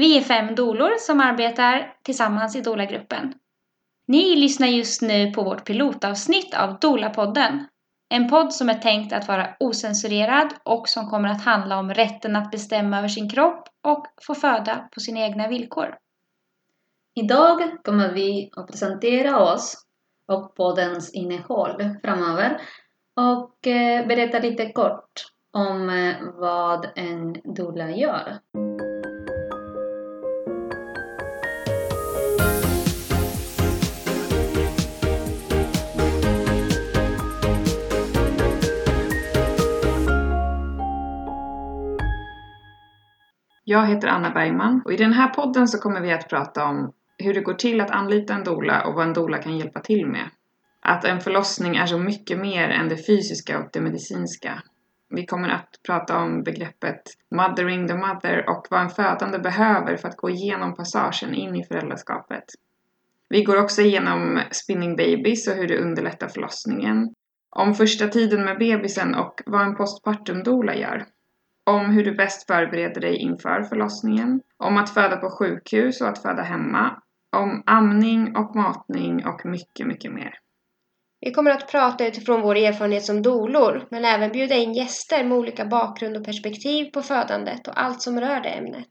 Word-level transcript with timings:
Vi 0.00 0.18
är 0.18 0.20
fem 0.20 0.54
dolor 0.54 0.90
som 0.98 1.20
arbetar 1.20 1.94
tillsammans 2.02 2.56
i 2.56 2.60
Dolagruppen. 2.60 3.34
Ni 4.06 4.36
lyssnar 4.36 4.66
just 4.66 5.02
nu 5.02 5.32
på 5.32 5.42
vårt 5.42 5.64
pilotavsnitt 5.64 6.54
av 6.54 6.78
Dolapodden. 6.78 7.66
En 8.08 8.28
podd 8.28 8.52
som 8.52 8.68
är 8.68 8.74
tänkt 8.74 9.12
att 9.12 9.28
vara 9.28 9.56
osensurerad 9.60 10.54
och 10.62 10.88
som 10.88 11.10
kommer 11.10 11.28
att 11.28 11.44
handla 11.44 11.78
om 11.78 11.94
rätten 11.94 12.36
att 12.36 12.50
bestämma 12.50 12.98
över 12.98 13.08
sin 13.08 13.30
kropp 13.30 13.68
och 13.84 14.06
få 14.26 14.34
föda 14.34 14.88
på 14.94 15.00
sina 15.00 15.20
egna 15.20 15.48
villkor. 15.48 15.96
Idag 17.14 17.84
kommer 17.84 18.12
vi 18.12 18.50
att 18.56 18.66
presentera 18.66 19.52
oss 19.52 19.76
och 20.28 20.54
poddens 20.54 21.14
innehåll 21.14 21.96
framöver 22.04 22.60
och 23.16 23.66
eh, 23.66 24.06
berätta 24.06 24.38
lite 24.38 24.72
kort 24.72 25.12
om 25.52 25.90
eh, 25.90 26.14
vad 26.34 26.86
en 26.94 27.32
doula 27.32 27.90
gör. 27.90 28.38
Jag 43.70 43.86
heter 43.86 44.08
Anna 44.08 44.30
Bergman 44.30 44.82
och 44.84 44.92
i 44.92 44.96
den 44.96 45.12
här 45.12 45.28
podden 45.28 45.68
så 45.68 45.78
kommer 45.78 46.00
vi 46.00 46.12
att 46.12 46.28
prata 46.28 46.64
om 46.64 46.92
hur 47.18 47.34
det 47.34 47.40
går 47.40 47.54
till 47.54 47.80
att 47.80 47.90
anlita 47.90 48.34
en 48.34 48.44
doula 48.44 48.86
och 48.86 48.94
vad 48.94 49.06
en 49.06 49.12
doula 49.12 49.38
kan 49.38 49.58
hjälpa 49.58 49.80
till 49.80 50.06
med. 50.06 50.30
Att 50.80 51.04
en 51.04 51.20
förlossning 51.20 51.76
är 51.76 51.86
så 51.86 51.98
mycket 51.98 52.38
mer 52.38 52.68
än 52.68 52.88
det 52.88 53.06
fysiska 53.06 53.58
och 53.58 53.68
det 53.72 53.80
medicinska. 53.80 54.62
Vi 55.10 55.26
kommer 55.26 55.48
att 55.48 55.68
prata 55.86 56.18
om 56.18 56.42
begreppet 56.42 57.02
mothering 57.36 57.88
the 57.88 57.94
mother 57.94 58.50
och 58.50 58.66
vad 58.70 58.80
en 58.80 58.90
födande 58.90 59.38
behöver 59.38 59.96
för 59.96 60.08
att 60.08 60.16
gå 60.16 60.30
igenom 60.30 60.74
passagen 60.74 61.34
in 61.34 61.56
i 61.56 61.64
föräldraskapet. 61.64 62.44
Vi 63.28 63.44
går 63.44 63.62
också 63.62 63.82
igenom 63.82 64.40
spinning 64.50 64.96
babies 64.96 65.48
och 65.48 65.54
hur 65.54 65.68
det 65.68 65.78
underlättar 65.78 66.28
förlossningen. 66.28 67.14
Om 67.50 67.74
första 67.74 68.08
tiden 68.08 68.44
med 68.44 68.58
bebisen 68.58 69.14
och 69.14 69.40
vad 69.46 69.62
en 69.62 69.76
postpartum 69.76 70.42
doula 70.42 70.74
gör 70.74 71.06
om 71.70 71.90
hur 71.90 72.04
du 72.04 72.14
bäst 72.14 72.46
förbereder 72.46 73.00
dig 73.00 73.16
inför 73.16 73.62
förlossningen, 73.62 74.40
om 74.56 74.76
att 74.76 74.90
föda 74.90 75.16
på 75.16 75.30
sjukhus 75.30 76.00
och 76.00 76.08
att 76.08 76.22
föda 76.22 76.42
hemma, 76.42 77.02
om 77.36 77.62
amning 77.66 78.36
och 78.36 78.56
matning 78.56 79.26
och 79.26 79.46
mycket, 79.46 79.86
mycket 79.86 80.12
mer. 80.12 80.34
Vi 81.20 81.32
kommer 81.32 81.50
att 81.50 81.70
prata 81.70 82.06
utifrån 82.06 82.40
vår 82.40 82.56
erfarenhet 82.56 83.04
som 83.04 83.22
dolor, 83.22 83.86
men 83.90 84.04
även 84.04 84.32
bjuda 84.32 84.54
in 84.54 84.72
gäster 84.72 85.24
med 85.24 85.38
olika 85.38 85.64
bakgrund 85.64 86.16
och 86.16 86.24
perspektiv 86.24 86.84
på 86.84 87.02
födandet 87.02 87.68
och 87.68 87.80
allt 87.80 88.02
som 88.02 88.20
rör 88.20 88.40
det 88.40 88.48
ämnet. 88.48 88.86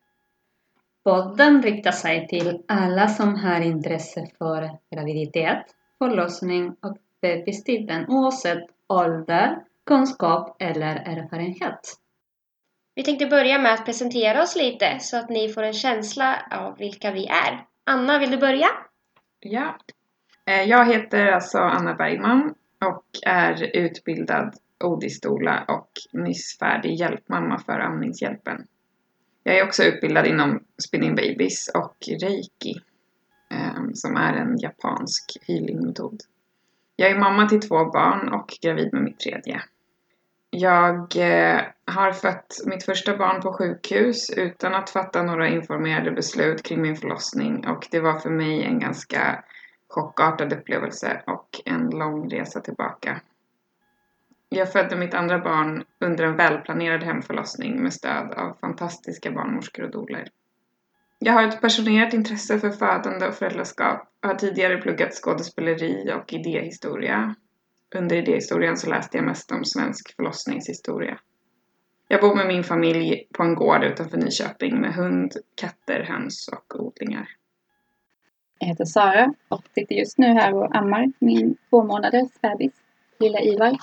Podden 1.03 1.61
riktar 1.61 1.91
sig 1.91 2.27
till 2.27 2.63
alla 2.67 3.07
som 3.07 3.35
har 3.35 3.61
intresse 3.61 4.27
för 4.37 4.69
graviditet, 4.95 5.65
förlossning 5.97 6.75
och 6.81 6.97
bebistiden 7.21 8.05
oavsett 8.07 8.63
ålder, 8.87 9.57
kunskap 9.85 10.55
eller 10.59 10.95
erfarenhet. 10.95 11.79
Vi 12.99 13.03
tänkte 13.03 13.25
börja 13.25 13.59
med 13.59 13.73
att 13.73 13.85
presentera 13.85 14.43
oss 14.43 14.55
lite 14.55 14.99
så 14.99 15.17
att 15.17 15.29
ni 15.29 15.49
får 15.49 15.63
en 15.63 15.73
känsla 15.73 16.45
av 16.51 16.77
vilka 16.77 17.11
vi 17.11 17.25
är. 17.25 17.65
Anna, 17.83 18.19
vill 18.19 18.31
du 18.31 18.37
börja? 18.37 18.67
Ja. 19.39 19.77
Eh, 20.45 20.61
jag 20.63 20.93
heter 20.93 21.25
alltså 21.25 21.57
Anna 21.57 21.93
Bergman 21.93 22.53
och 22.85 23.05
är 23.25 23.77
utbildad 23.77 24.55
Odistola 24.83 25.65
och 25.67 25.89
nyss 26.11 26.57
färdig 26.59 26.95
hjälpmamma 26.95 27.59
för 27.59 27.79
Amningshjälpen. 27.79 28.67
Jag 29.43 29.57
är 29.57 29.63
också 29.63 29.83
utbildad 29.83 30.25
inom 30.25 30.63
spinning 30.87 31.15
babies 31.15 31.71
och 31.73 31.95
reiki 32.21 32.81
ehm, 33.51 33.93
som 33.93 34.15
är 34.15 34.33
en 34.33 34.57
japansk 34.57 35.37
healingmetod. 35.47 36.19
Jag 36.95 37.11
är 37.11 37.19
mamma 37.19 37.49
till 37.49 37.61
två 37.61 37.85
barn 37.85 38.33
och 38.33 38.57
gravid 38.61 38.93
med 38.93 39.03
mitt 39.03 39.19
tredje. 39.19 39.61
Jag 40.51 41.15
eh, 41.15 41.61
har 41.85 42.11
fött 42.11 42.57
mitt 42.65 42.85
första 42.85 43.17
barn 43.17 43.41
på 43.41 43.53
sjukhus 43.53 44.29
utan 44.29 44.75
att 44.75 44.89
fatta 44.89 45.23
några 45.23 45.47
informerade 45.47 46.11
beslut 46.11 46.63
kring 46.63 46.81
min 46.81 46.95
förlossning 46.95 47.67
och 47.67 47.87
det 47.91 47.99
var 47.99 48.19
för 48.19 48.29
mig 48.29 48.63
en 48.63 48.79
ganska 48.79 49.43
chockartad 49.87 50.53
upplevelse 50.53 51.21
och 51.27 51.61
en 51.65 51.89
lång 51.89 52.29
resa 52.29 52.59
tillbaka. 52.59 53.21
Jag 54.49 54.71
födde 54.71 54.95
mitt 54.95 55.13
andra 55.13 55.39
barn 55.39 55.83
under 55.99 56.23
en 56.23 56.35
välplanerad 56.35 57.03
hemförlossning 57.03 57.83
med 57.83 57.93
stöd 57.93 58.33
av 58.33 58.57
fantastiska 58.61 59.31
barnmorskor 59.31 59.83
och 59.83 59.91
doulor. 59.91 60.23
Jag 61.19 61.33
har 61.33 61.43
ett 61.43 61.61
passionerat 61.61 62.13
intresse 62.13 62.59
för 62.59 62.69
födande 62.69 63.27
och 63.27 63.33
föräldraskap 63.33 64.07
och 64.23 64.29
har 64.29 64.35
tidigare 64.35 64.77
pluggat 64.77 65.13
skådespeleri 65.13 66.13
och 66.13 66.33
idéhistoria 66.33 67.35
under 67.95 68.15
idéhistorien 68.15 68.77
så 68.77 68.89
läste 68.89 69.17
jag 69.17 69.25
mest 69.25 69.51
om 69.51 69.65
svensk 69.65 70.15
förlossningshistoria. 70.15 71.19
Jag 72.07 72.21
bor 72.21 72.35
med 72.35 72.47
min 72.47 72.63
familj 72.63 73.27
på 73.33 73.43
en 73.43 73.55
gård 73.55 73.83
utanför 73.83 74.17
Nyköping 74.17 74.81
med 74.81 74.93
hund, 74.93 75.33
katter, 75.55 76.03
höns 76.03 76.47
och 76.47 76.79
odlingar. 76.79 77.29
Jag 78.59 78.67
heter 78.67 78.85
Sara 78.85 79.33
och 79.47 79.63
sitter 79.75 79.95
just 79.95 80.17
nu 80.17 80.27
här 80.27 80.53
och 80.53 80.75
ammar 80.75 81.11
min 81.19 81.55
två 81.69 81.83
månaders 81.83 82.29
bebis, 82.41 82.73
lilla 83.19 83.39
Ivar. 83.39 83.77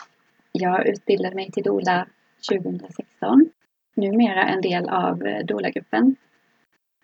Jag 0.53 0.89
utbildade 0.89 1.35
mig 1.35 1.51
till 1.51 1.63
doula 1.63 2.07
2016. 2.51 3.51
Numera 3.95 4.45
en 4.45 4.61
del 4.61 4.89
av 4.89 5.19
dola-gruppen. 5.45 6.17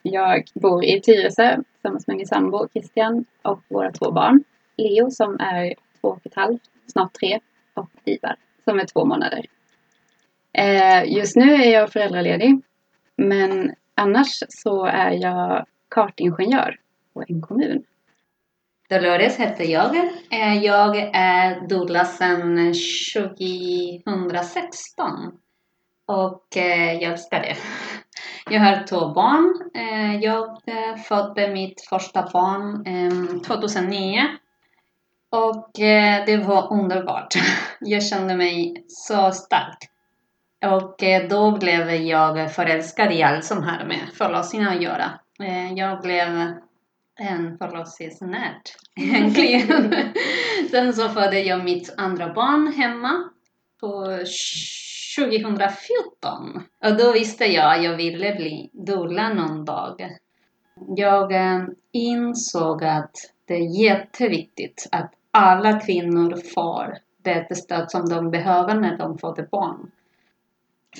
Jag 0.02 0.44
bor 0.54 0.84
i 0.84 1.00
Tyresö 1.00 1.62
tillsammans 1.72 2.06
med 2.06 2.16
min 2.16 2.26
sambo 2.26 2.68
Christian 2.68 3.24
och 3.42 3.60
våra 3.68 3.92
två 3.92 4.10
barn. 4.10 4.44
Leo 4.76 5.10
som 5.10 5.40
är 5.40 5.74
två 6.00 6.08
och 6.08 6.26
ett 6.26 6.34
halvt 6.34 6.71
snart 6.86 7.14
tre 7.14 7.40
och 7.74 7.90
Ivar 8.04 8.36
som 8.64 8.78
är 8.78 8.84
två 8.84 9.04
månader. 9.04 9.46
Eh, 10.52 11.12
just 11.12 11.36
nu 11.36 11.54
är 11.54 11.72
jag 11.72 11.92
föräldraledig 11.92 12.62
men 13.16 13.74
annars 13.94 14.42
så 14.48 14.84
är 14.84 15.10
jag 15.10 15.66
kartingenjör 15.88 16.78
på 17.14 17.24
en 17.28 17.42
kommun. 17.42 17.84
Dolores 18.88 19.36
heter 19.36 19.64
jag. 19.64 19.96
Eh, 20.30 20.64
jag 20.64 20.96
är 21.12 21.68
doula 21.68 22.04
sedan 22.04 22.74
2016 23.14 25.38
och 26.06 26.56
eh, 26.56 26.92
jag 26.92 27.12
älskar 27.12 27.42
det. 27.42 27.56
Jag 28.50 28.60
har 28.60 28.86
två 28.86 29.08
barn. 29.08 29.70
Eh, 29.74 30.16
jag 30.16 30.58
födde 31.08 31.48
mitt 31.48 31.86
första 31.88 32.28
barn 32.32 32.86
ehm, 32.86 33.40
2009 33.40 34.20
och 35.32 35.80
eh, 35.80 36.24
det 36.26 36.36
var 36.36 36.72
underbart. 36.72 37.34
Jag 37.80 38.02
kände 38.02 38.36
mig 38.36 38.84
så 38.88 39.30
stark. 39.30 39.78
Och 40.64 41.02
eh, 41.02 41.28
då 41.28 41.58
blev 41.58 41.90
jag 41.90 42.54
förälskad 42.54 43.12
i 43.12 43.22
allt 43.22 43.44
som 43.44 43.62
har 43.62 43.84
med 43.84 44.00
förlossningar 44.14 44.76
att 44.76 44.82
göra. 44.82 45.10
Eh, 45.42 45.72
jag 45.72 46.00
blev 46.00 46.52
en 47.18 47.58
förlossningsnörd 47.58 48.62
egentligen. 49.00 49.94
Sen 50.70 50.92
så 50.92 51.08
födde 51.08 51.40
jag 51.40 51.64
mitt 51.64 51.94
andra 51.96 52.32
barn 52.32 52.72
hemma 52.76 53.30
på 53.80 54.18
2014. 55.18 56.62
Och 56.84 56.96
då 56.96 57.12
visste 57.12 57.44
jag 57.44 57.76
att 57.76 57.84
jag 57.84 57.96
ville 57.96 58.34
bli 58.34 58.70
doula 58.72 59.28
någon 59.28 59.64
dag. 59.64 60.10
Jag 60.96 61.32
eh, 61.32 61.64
insåg 61.92 62.84
att 62.84 63.16
det 63.44 63.54
är 63.54 63.82
jätteviktigt 63.82 64.88
att 64.92 65.12
alla 65.32 65.80
kvinnor 65.80 66.36
får 66.54 66.98
det 67.22 67.56
stöd 67.56 67.90
som 67.90 68.08
de 68.08 68.30
behöver 68.30 68.74
när 68.74 68.98
de 68.98 69.18
får 69.18 69.48
barn. 69.50 69.90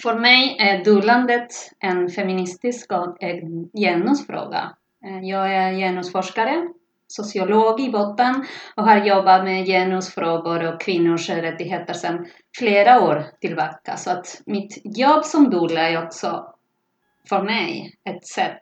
För 0.02 0.18
mig 0.18 0.56
är 0.58 0.84
dullandet 0.84 1.50
en 1.78 2.08
feministisk 2.08 2.92
och 2.92 3.18
genusfråga. 3.72 4.76
Eh, 5.04 5.20
jag 5.28 5.54
är 5.54 5.72
genusforskare, 5.72 6.68
sociolog 7.06 7.80
i 7.80 7.90
botten 7.90 8.46
och 8.76 8.84
har 8.84 9.04
jobbat 9.04 9.44
med 9.44 9.66
genusfrågor 9.66 10.74
och 10.74 10.80
kvinnors 10.80 11.28
rättigheter 11.28 11.94
sedan 11.94 12.26
flera 12.58 13.00
år 13.02 13.24
tillbaka. 13.40 13.96
Så 13.96 14.10
att 14.10 14.42
mitt 14.46 14.80
jobb 14.84 15.24
som 15.24 15.50
doula 15.50 15.88
är 15.88 16.04
också 16.04 16.54
för 17.28 17.42
mig 17.42 17.94
ett 18.04 18.26
sätt 18.26 18.60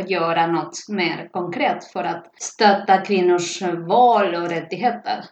att 0.00 0.10
göra 0.10 0.46
något 0.46 0.88
mer 0.88 1.28
konkret 1.32 1.84
för 1.84 2.04
att 2.04 2.42
stötta 2.42 2.98
kvinnors 2.98 3.62
val 3.62 4.34
och 4.34 4.48
rättigheter. 4.48 5.24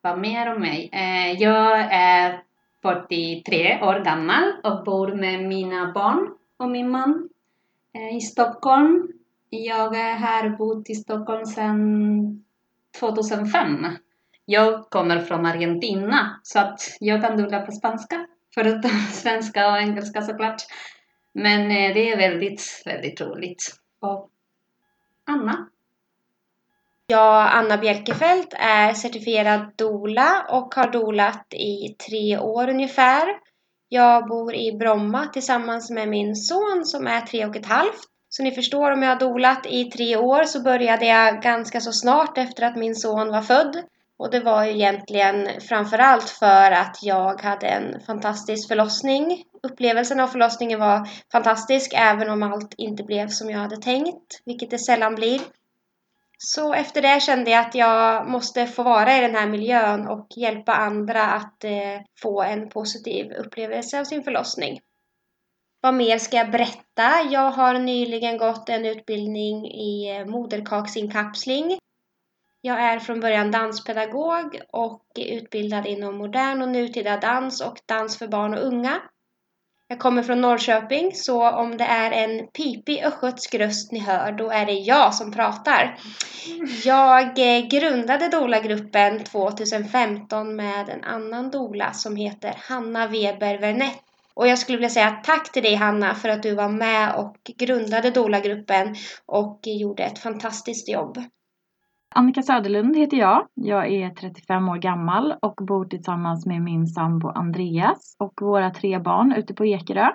Vad 0.00 0.18
mer 0.18 0.54
om 0.54 0.60
mig? 0.60 0.90
Eh, 0.92 1.32
jag 1.32 1.78
är 1.90 2.42
43 2.82 3.80
år 3.82 4.04
gammal 4.04 4.52
och 4.62 4.84
bor 4.84 5.14
med 5.14 5.44
mina 5.48 5.92
barn 5.92 6.28
och 6.56 6.70
min 6.70 6.90
man 6.90 7.28
eh, 7.94 8.16
i 8.16 8.20
Stockholm. 8.20 9.08
Jag 9.50 9.94
har 9.94 10.48
bott 10.48 10.90
i 10.90 10.94
Stockholm 10.94 11.46
sedan 11.46 12.44
2005. 13.00 13.86
Jag 14.44 14.90
kommer 14.90 15.18
från 15.18 15.46
Argentina 15.46 16.40
så 16.42 16.58
att 16.58 16.80
jag 17.00 17.22
kan 17.22 17.36
dubbla 17.36 17.60
på 17.60 17.72
spanska 17.72 18.26
förutom 18.54 18.90
svenska 19.12 19.70
och 19.70 19.78
engelska 19.78 20.22
såklart. 20.22 20.62
Men 21.34 21.60
eh, 21.60 21.94
det 21.94 22.12
är 22.12 22.16
väldigt, 22.16 22.82
väldigt 22.84 23.20
roligt. 23.20 23.74
Och 24.00 24.30
Anna? 25.26 25.68
Jag, 27.06 27.48
Anna 27.52 27.76
Bjelkefelt, 27.76 28.54
är 28.58 28.92
certifierad 28.92 29.72
dola 29.76 30.46
och 30.50 30.74
har 30.74 30.90
dolat 30.90 31.54
i 31.54 31.96
tre 32.08 32.38
år 32.38 32.68
ungefär. 32.68 33.26
Jag 33.88 34.28
bor 34.28 34.54
i 34.54 34.72
Bromma 34.72 35.26
tillsammans 35.26 35.90
med 35.90 36.08
min 36.08 36.36
son 36.36 36.84
som 36.84 37.06
är 37.06 37.20
tre 37.20 37.46
och 37.46 37.56
ett 37.56 37.66
halvt. 37.66 38.08
Så 38.28 38.42
ni 38.42 38.50
förstår, 38.50 38.90
om 38.90 39.02
jag 39.02 39.10
har 39.10 39.20
dolat 39.20 39.66
i 39.66 39.84
tre 39.84 40.16
år 40.16 40.44
så 40.44 40.62
började 40.62 41.06
jag 41.06 41.42
ganska 41.42 41.80
så 41.80 41.92
snart 41.92 42.38
efter 42.38 42.62
att 42.62 42.76
min 42.76 42.94
son 42.94 43.28
var 43.28 43.42
född. 43.42 43.84
Och 44.18 44.30
det 44.30 44.40
var 44.40 44.64
ju 44.64 44.70
egentligen 44.70 45.60
framförallt 45.60 46.30
för 46.30 46.70
att 46.70 46.98
jag 47.02 47.40
hade 47.42 47.66
en 47.66 48.00
fantastisk 48.00 48.68
förlossning. 48.68 49.44
Upplevelsen 49.62 50.20
av 50.20 50.26
förlossningen 50.28 50.80
var 50.80 51.08
fantastisk 51.32 51.92
även 51.96 52.30
om 52.30 52.42
allt 52.42 52.74
inte 52.78 53.02
blev 53.02 53.28
som 53.28 53.50
jag 53.50 53.58
hade 53.58 53.76
tänkt, 53.76 54.42
vilket 54.44 54.70
det 54.70 54.78
sällan 54.78 55.14
blir. 55.14 55.40
Så 56.38 56.74
efter 56.74 57.02
det 57.02 57.22
kände 57.22 57.50
jag 57.50 57.60
att 57.60 57.74
jag 57.74 58.28
måste 58.28 58.66
få 58.66 58.82
vara 58.82 59.16
i 59.16 59.20
den 59.20 59.34
här 59.34 59.46
miljön 59.46 60.08
och 60.08 60.26
hjälpa 60.36 60.74
andra 60.74 61.22
att 61.22 61.64
eh, 61.64 62.00
få 62.22 62.42
en 62.42 62.68
positiv 62.68 63.32
upplevelse 63.32 64.00
av 64.00 64.04
sin 64.04 64.22
förlossning. 64.22 64.80
Vad 65.80 65.94
mer 65.94 66.18
ska 66.18 66.36
jag 66.36 66.50
berätta? 66.50 67.22
Jag 67.30 67.50
har 67.50 67.78
nyligen 67.78 68.38
gått 68.38 68.68
en 68.68 68.86
utbildning 68.86 69.66
i 69.66 70.16
eh, 70.16 70.26
moderkaksinkapsling. 70.26 71.78
Jag 72.66 72.82
är 72.82 72.98
från 72.98 73.20
början 73.20 73.50
danspedagog 73.50 74.60
och 74.72 75.04
utbildad 75.16 75.86
inom 75.86 76.18
modern 76.18 76.62
och 76.62 76.68
nutida 76.68 77.16
dans 77.16 77.60
och 77.60 77.78
dans 77.86 78.18
för 78.18 78.28
barn 78.28 78.54
och 78.54 78.66
unga. 78.66 79.02
Jag 79.88 79.98
kommer 79.98 80.22
från 80.22 80.40
Norrköping, 80.40 81.10
så 81.14 81.50
om 81.50 81.76
det 81.76 81.84
är 81.84 82.10
en 82.10 82.46
pipig 82.46 83.04
östgötsk 83.04 83.54
röst 83.54 83.92
ni 83.92 83.98
hör, 83.98 84.32
då 84.32 84.50
är 84.50 84.66
det 84.66 84.72
jag 84.72 85.14
som 85.14 85.32
pratar. 85.32 85.98
Jag 86.84 87.38
eh, 87.38 87.66
grundade 87.66 88.28
Dola-gruppen 88.28 89.24
2015 89.24 90.56
med 90.56 90.88
en 90.88 91.04
annan 91.04 91.50
Dola 91.50 91.92
som 91.92 92.16
heter 92.16 92.54
Hanna 92.68 93.06
Weber 93.06 93.58
Vernett. 93.58 94.02
Och 94.34 94.48
jag 94.48 94.58
skulle 94.58 94.78
vilja 94.78 94.90
säga 94.90 95.20
tack 95.24 95.52
till 95.52 95.62
dig 95.62 95.74
Hanna 95.74 96.14
för 96.14 96.28
att 96.28 96.42
du 96.42 96.54
var 96.54 96.68
med 96.68 97.14
och 97.14 97.36
grundade 97.58 98.10
Dola-gruppen 98.10 98.96
och 99.26 99.60
gjorde 99.64 100.02
ett 100.02 100.18
fantastiskt 100.18 100.88
jobb. 100.88 101.18
Annika 102.16 102.42
Söderlund 102.42 102.96
heter 102.96 103.16
jag. 103.16 103.46
Jag 103.54 103.92
är 103.92 104.10
35 104.10 104.68
år 104.68 104.76
gammal 104.76 105.34
och 105.42 105.54
bor 105.54 105.84
tillsammans 105.84 106.46
med 106.46 106.62
min 106.62 106.86
sambo 106.86 107.28
Andreas 107.28 108.16
och 108.18 108.42
våra 108.42 108.70
tre 108.70 108.98
barn 108.98 109.32
ute 109.32 109.54
på 109.54 109.66
Ekerö. 109.66 110.10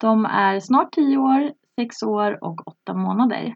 De 0.00 0.24
är 0.24 0.60
snart 0.60 0.92
10 0.92 1.18
år, 1.18 1.52
6 1.80 2.02
år 2.02 2.44
och 2.44 2.68
8 2.68 2.94
månader. 2.94 3.54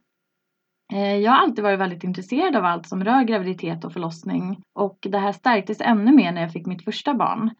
Eh, 0.93 1.17
jag 1.17 1.33
har 1.33 1.39
alltid 1.39 1.65
varit 1.65 1.81
väldigt 1.81 2.05
intresserad 2.05 2.57
av 2.57 2.65
allt 2.65 2.87
som 2.87 3.05
rör 3.05 3.23
graviditet 3.23 3.85
och 3.85 3.93
förlossning 3.93 4.63
och 4.75 4.99
det 5.01 5.19
här 5.19 5.33
stärktes 5.33 5.81
ännu 5.81 6.13
mer 6.13 6.33
när 6.33 6.43
jag 6.43 6.53
fick 6.53 6.67
mitt 6.67 6.85
första 6.85 7.15
barn. 7.15 7.51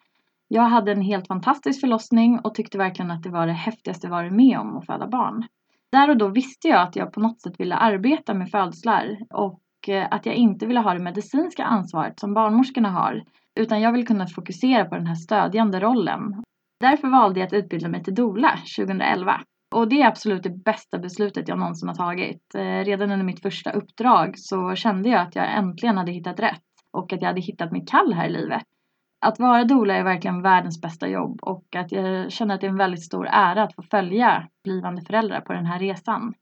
Jag 0.49 0.63
hade 0.63 0.93
en 0.93 1.03
helt 1.03 1.27
fantastisk 1.27 1.81
förlossning 1.81 2.39
och 2.39 2.55
tyckte 2.55 2.79
verkligen 2.79 3.11
att 3.11 3.23
det 3.23 3.31
var 3.31 3.47
det 3.47 3.53
häftigaste 3.53 4.07
jag 4.07 4.13
varit 4.13 4.33
med 4.33 4.59
om 4.59 4.77
att 4.77 4.87
föda 4.87 5.07
barn. 5.07 5.47
Där 5.93 6.11
och 6.11 6.17
då 6.17 6.29
visste 6.29 6.69
jag 6.69 6.83
att 6.83 6.97
jag 6.97 7.13
på 7.13 7.21
något 7.21 7.41
sätt 7.41 7.61
ville 7.61 7.75
arbeta 7.75 8.35
med 8.35 8.51
födslar 8.51 9.19
och 9.31 9.61
och 9.81 9.89
eh, 9.89 10.09
att 10.11 10.27
jag 10.27 10.35
inte 10.35 10.67
ville 10.67 10.81
ha 10.81 10.95
det 10.95 11.01
medicinska 11.01 11.65
ansvaret 11.65 12.21
som 12.21 12.35
barnmorskorna 12.35 12.91
har 12.91 13.25
utan 13.61 13.81
jag 13.81 13.93
vill 13.93 14.07
kunna 14.07 14.27
fokusera 14.27 14.85
på 14.85 14.95
den 14.95 15.07
här 15.07 15.15
stödjande 15.15 15.81
rollen. 15.81 16.43
Därför 16.81 17.09
valde 17.09 17.41
jag 17.41 17.47
att 17.47 17.53
utbilda 17.53 17.89
mig 17.89 18.05
till 18.05 18.15
doula 18.15 18.59
2011. 18.79 19.41
Och 19.75 19.89
det 19.89 20.03
är 20.03 20.07
absolut 20.07 20.43
det 20.43 20.65
bästa 20.65 20.99
beslutet 20.99 21.49
jag 21.49 21.59
någonsin 21.59 21.89
har 21.89 21.97
tagit. 21.97 22.55
Eh, 22.55 22.85
redan 22.85 23.11
under 23.11 23.25
mitt 23.25 23.43
första 23.43 23.71
uppdrag 23.71 24.35
så 24.37 24.75
kände 24.75 25.09
jag 25.09 25.21
att 25.21 25.37
jag 25.37 25.59
äntligen 25.59 25.99
hade 25.99 26.13
hittat 26.13 26.41
rätt 26.41 26.63
och 26.93 27.13
att 27.13 27.23
jag 27.23 27.29
hade 27.29 27.41
hittat 27.41 27.73
mitt 27.73 27.91
kall 27.91 28.13
här 28.13 28.29
i 28.29 28.33
livet. 28.33 28.63
Att 29.27 29.39
vara 29.39 29.65
doula 29.65 29.95
är 29.95 30.05
verkligen 30.05 30.43
världens 30.43 30.81
bästa 30.81 31.09
jobb 31.09 31.39
och 31.43 31.77
att 31.77 31.93
jag 31.93 32.33
känner 32.33 32.55
att 32.55 32.61
det 32.61 32.67
är 32.67 32.71
en 32.71 32.77
väldigt 32.77 33.05
stor 33.05 33.27
ära 33.27 33.63
att 33.63 33.75
få 33.75 33.83
följa 33.83 34.49
blivande 34.65 35.03
föräldrar 35.03 35.41
på 35.41 35.53
den 35.53 35.67
här 35.67 35.79
resan. 35.79 36.35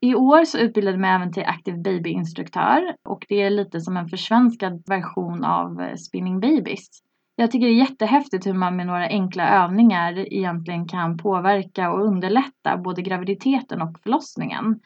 I 0.00 0.14
år 0.14 0.44
så 0.44 0.58
utbildade 0.58 0.94
jag 0.94 1.00
mig 1.00 1.10
även 1.10 1.32
till 1.32 1.44
Active 1.46 1.78
Baby-instruktör 1.78 2.96
och 3.08 3.26
det 3.28 3.42
är 3.42 3.50
lite 3.50 3.80
som 3.80 3.96
en 3.96 4.08
försvenskad 4.08 4.82
version 4.86 5.44
av 5.44 5.80
eh, 5.80 5.94
Spinning 5.94 6.40
Babies. 6.40 6.88
Jag 7.36 7.50
tycker 7.50 7.66
det 7.66 7.72
är 7.72 7.88
jättehäftigt 7.88 8.46
hur 8.46 8.52
man 8.52 8.76
med 8.76 8.86
några 8.86 9.06
enkla 9.06 9.48
övningar 9.48 10.32
egentligen 10.32 10.88
kan 10.88 11.16
påverka 11.16 11.90
och 11.90 12.04
underlätta 12.04 12.76
både 12.76 13.02
graviditeten 13.02 13.82
och 13.82 13.98
förlossningen. 14.02 14.80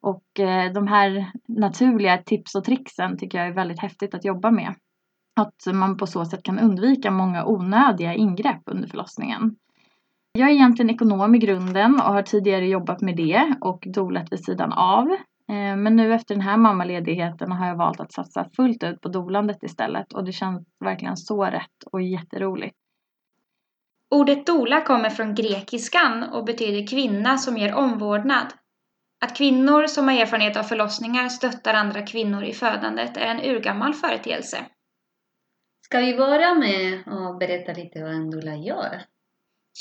Och 0.00 0.40
eh, 0.40 0.72
de 0.72 0.86
här 0.86 1.32
naturliga 1.48 2.18
tips 2.18 2.54
och 2.54 2.64
tricksen 2.64 3.18
tycker 3.18 3.38
jag 3.38 3.46
är 3.46 3.52
väldigt 3.52 3.80
häftigt 3.80 4.14
att 4.14 4.24
jobba 4.24 4.50
med. 4.50 4.74
Att 5.36 5.74
man 5.74 5.96
på 5.96 6.06
så 6.06 6.24
sätt 6.24 6.42
kan 6.42 6.58
undvika 6.58 7.10
många 7.10 7.44
onödiga 7.44 8.14
ingrepp 8.14 8.62
under 8.66 8.88
förlossningen. 8.88 9.56
Jag 10.38 10.48
är 10.48 10.52
egentligen 10.52 10.90
ekonom 10.90 11.34
i 11.34 11.38
grunden 11.38 11.94
och 11.94 12.12
har 12.12 12.22
tidigare 12.22 12.66
jobbat 12.66 13.00
med 13.00 13.16
det 13.16 13.54
och 13.60 13.84
dolat 13.86 14.32
vid 14.32 14.44
sidan 14.44 14.72
av. 14.72 15.10
Eh, 15.48 15.76
men 15.76 15.96
nu 15.96 16.14
efter 16.14 16.34
den 16.34 16.42
här 16.42 16.56
mammaledigheten 16.56 17.52
har 17.52 17.66
jag 17.66 17.76
valt 17.76 18.00
att 18.00 18.12
satsa 18.12 18.48
fullt 18.56 18.82
ut 18.82 19.00
på 19.00 19.08
dolandet 19.08 19.62
istället 19.62 20.12
och 20.12 20.24
det 20.24 20.32
känns 20.32 20.66
verkligen 20.84 21.16
så 21.16 21.44
rätt 21.44 21.84
och 21.92 22.02
jätteroligt. 22.02 22.76
Ordet 24.10 24.46
dola 24.46 24.80
kommer 24.80 25.10
från 25.10 25.34
grekiskan 25.34 26.22
och 26.22 26.44
betyder 26.44 26.86
kvinna 26.86 27.38
som 27.38 27.56
ger 27.56 27.74
omvårdnad. 27.74 28.46
Att 29.24 29.36
kvinnor 29.36 29.86
som 29.86 30.08
har 30.08 30.14
erfarenhet 30.14 30.56
av 30.56 30.62
förlossningar 30.62 31.28
stöttar 31.28 31.74
andra 31.74 32.02
kvinnor 32.02 32.44
i 32.44 32.52
födandet 32.52 33.16
är 33.16 33.26
en 33.26 33.56
urgammal 33.56 33.94
företeelse. 33.94 34.58
Ska 35.84 35.98
vi 35.98 36.16
börja 36.16 36.54
med 36.54 37.08
att 37.08 37.38
berätta 37.38 37.72
lite 37.72 38.02
vad 38.02 38.12
en 38.12 38.30
doula 38.30 38.54
gör? 38.54 39.02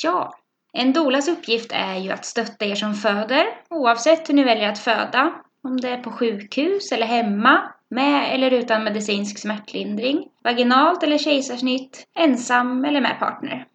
Ja, 0.04 0.34
en 0.74 0.94
dolas 0.94 1.28
uppgift 1.28 1.72
är 1.72 1.96
ju 1.96 2.12
att 2.12 2.26
stötta 2.26 2.66
er 2.66 2.76
som 2.76 2.94
föder, 2.94 3.46
oavsett 3.70 4.30
hur 4.30 4.34
ni 4.34 4.44
väljer 4.44 4.70
att 4.70 4.80
föda. 4.80 5.34
Om 5.64 5.82
det 5.82 5.90
är 5.90 5.98
på 5.98 6.12
sjukhus 6.12 6.92
eller 6.92 7.06
hemma, 7.06 7.72
med 7.90 8.36
eller 8.36 8.52
utan 8.52 8.84
medicinsk 8.84 9.40
smärtlindring, 9.40 10.28
vaginalt 10.44 11.04
eller 11.04 11.18
kejsarsnitt, 11.18 12.08
ensam 12.16 12.86
eller 12.86 13.02
med 13.02 13.20
partner. 13.20 13.68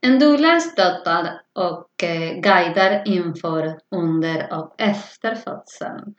En 0.00 0.18
doula 0.18 0.60
stöttar 0.60 1.40
och 1.52 2.02
eh, 2.02 2.40
guidar 2.40 3.02
inför, 3.08 3.78
under 3.90 4.58
och 4.58 4.74
efter 4.78 5.34
födseln. 5.34 6.14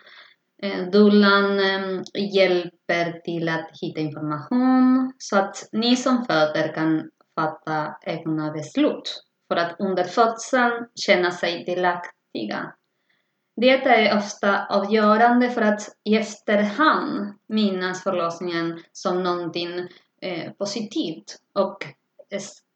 Eh, 0.63 0.89
doulan 0.91 1.59
eh, 1.59 2.01
hjälper 2.35 3.19
till 3.19 3.49
att 3.49 3.69
hitta 3.81 3.99
information 3.99 5.13
så 5.17 5.37
att 5.37 5.69
ni 5.71 5.95
som 5.95 6.25
föder 6.25 6.73
kan 6.73 7.09
fatta 7.35 7.95
egna 8.05 8.51
beslut 8.51 9.24
för 9.47 9.55
att 9.55 9.75
under 9.79 10.03
födseln 10.03 10.87
känna 10.95 11.31
sig 11.31 11.63
delaktiga. 11.65 12.73
Det 13.55 13.69
är 13.69 14.17
ofta 14.17 14.65
avgörande 14.65 15.49
för 15.49 15.61
att 15.61 15.89
i 16.03 16.15
efterhand 16.15 17.33
minnas 17.47 18.03
förlossningen 18.03 18.83
som 18.91 19.23
någonting 19.23 19.79
eh, 20.21 20.51
positivt 20.51 21.39
och 21.53 21.77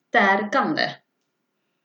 stärkande. 0.10 0.82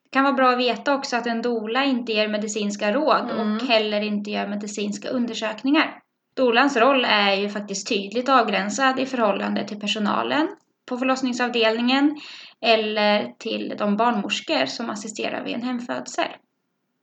Det 0.04 0.10
kan 0.10 0.24
vara 0.24 0.34
bra 0.34 0.50
att 0.50 0.58
veta 0.58 0.94
också 0.94 1.16
att 1.16 1.26
en 1.26 1.42
dola 1.42 1.84
inte 1.84 2.12
ger 2.12 2.28
medicinska 2.28 2.92
råd 2.92 3.30
mm. 3.30 3.56
och 3.56 3.62
heller 3.62 4.00
inte 4.00 4.30
gör 4.30 4.46
medicinska 4.46 5.08
undersökningar. 5.08 6.00
Dolans 6.34 6.76
roll 6.76 7.04
är 7.04 7.34
ju 7.34 7.48
faktiskt 7.48 7.88
tydligt 7.88 8.28
avgränsad 8.28 9.00
i 9.00 9.06
förhållande 9.06 9.68
till 9.68 9.80
personalen 9.80 10.48
på 10.86 10.98
förlossningsavdelningen 10.98 12.20
eller 12.64 13.32
till 13.38 13.74
de 13.78 13.96
barnmorskor 13.96 14.66
som 14.66 14.90
assisterar 14.90 15.44
vid 15.44 15.54
en 15.54 15.62
hemfödsel. 15.62 16.28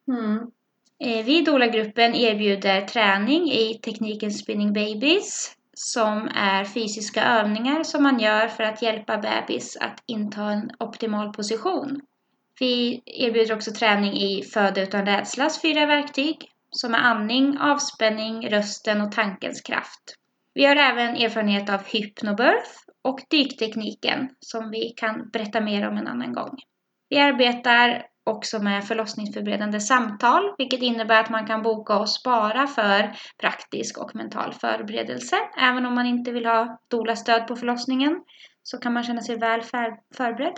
Mm. 0.07 0.37
Eh, 1.03 1.25
vi 1.25 1.37
i 1.37 1.41
Dola-gruppen 1.41 2.15
erbjuder 2.15 2.81
träning 2.81 3.51
i 3.51 3.79
tekniken 3.83 4.31
Spinning 4.31 4.73
Babies 4.73 5.55
som 5.73 6.29
är 6.35 6.65
fysiska 6.65 7.23
övningar 7.23 7.83
som 7.83 8.03
man 8.03 8.19
gör 8.19 8.47
för 8.47 8.63
att 8.63 8.81
hjälpa 8.81 9.17
bebis 9.17 9.77
att 9.81 10.03
inta 10.05 10.41
en 10.41 10.71
optimal 10.79 11.33
position. 11.33 12.01
Vi 12.59 13.01
erbjuder 13.05 13.55
också 13.55 13.71
träning 13.71 14.13
i 14.13 14.43
Föda 14.43 14.81
utan 14.81 15.05
rädslas 15.05 15.61
fyra 15.61 15.85
verktyg 15.85 16.37
som 16.69 16.93
är 16.93 16.99
andning, 16.99 17.57
avspänning, 17.57 18.49
rösten 18.49 19.01
och 19.01 19.11
tankens 19.11 19.61
kraft. 19.61 20.15
Vi 20.53 20.65
har 20.65 20.75
även 20.75 21.15
erfarenhet 21.15 21.69
av 21.69 21.83
hypnobirth 21.85 22.90
och 23.03 23.19
dyktekniken 23.29 24.29
som 24.39 24.71
vi 24.71 24.89
kan 24.89 25.29
berätta 25.29 25.61
mer 25.61 25.87
om 25.87 25.97
en 25.97 26.07
annan 26.07 26.33
gång. 26.33 26.57
Vi 27.09 27.17
arbetar 27.17 28.05
också 28.23 28.59
med 28.59 28.87
förlossningsförberedande 28.87 29.79
samtal, 29.79 30.43
vilket 30.57 30.81
innebär 30.81 31.19
att 31.19 31.29
man 31.29 31.47
kan 31.47 31.61
boka 31.61 31.99
och 31.99 32.09
spara 32.09 32.67
för 32.67 33.15
praktisk 33.41 33.97
och 33.97 34.15
mental 34.15 34.53
förberedelse. 34.53 35.35
Även 35.61 35.85
om 35.85 35.95
man 35.95 36.05
inte 36.05 36.31
vill 36.31 36.45
ha 36.45 36.79
doula-stöd 36.91 37.47
på 37.47 37.55
förlossningen 37.55 38.23
så 38.63 38.77
kan 38.77 38.93
man 38.93 39.03
känna 39.03 39.21
sig 39.21 39.37
väl 39.37 39.61
förberedd. 40.17 40.55